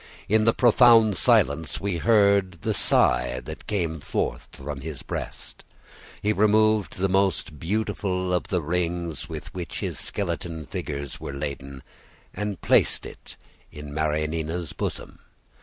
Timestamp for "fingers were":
10.65-11.33